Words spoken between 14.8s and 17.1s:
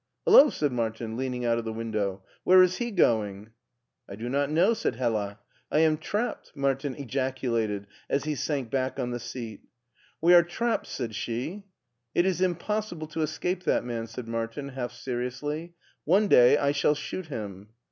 seriously." One day I shall